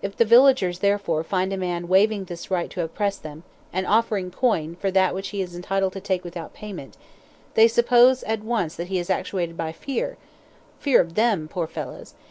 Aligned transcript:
If 0.00 0.16
the 0.16 0.24
villagers 0.24 0.78
therefore 0.78 1.22
find 1.22 1.52
a 1.52 1.58
man 1.58 1.88
waiving 1.88 2.24
this 2.24 2.50
right 2.50 2.70
to 2.70 2.80
oppress 2.82 3.18
them, 3.18 3.42
and 3.70 3.86
offering 3.86 4.30
coin 4.30 4.76
for 4.76 4.90
that 4.90 5.14
which 5.14 5.28
he 5.28 5.42
is 5.42 5.54
entitled 5.54 5.92
to 5.92 6.00
take 6.00 6.24
without 6.24 6.54
payment, 6.54 6.96
they 7.52 7.68
suppose 7.68 8.22
at 8.22 8.42
once 8.42 8.76
that 8.76 8.88
he 8.88 8.98
is 8.98 9.10
actuated 9.10 9.58
by 9.58 9.72
fear 9.72 10.16
(fear 10.78 11.02
of 11.02 11.16
them, 11.16 11.48
poor 11.48 11.66
fellows!) 11.66 12.14